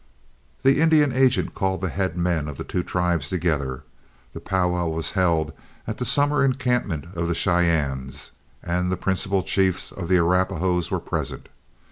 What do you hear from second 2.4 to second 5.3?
of the two tribes together. The powwow was